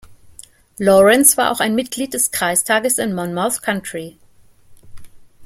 [0.79, 4.17] Lawrence war auch Mitglied des Kreistages im Monmouth County.